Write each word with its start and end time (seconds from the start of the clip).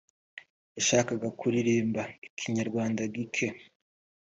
yashakaga 0.75 1.27
kuririmba 1.39 2.01
Ikinyarwanda 2.27 3.01
gike 3.13 3.47